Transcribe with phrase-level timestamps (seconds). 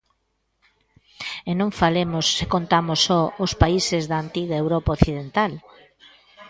[1.49, 5.51] E non falemos se contamos só os países da antiga Europa occidental.